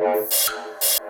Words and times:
Thank 0.00 0.32
you. 1.02 1.09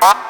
Bye. 0.00 0.27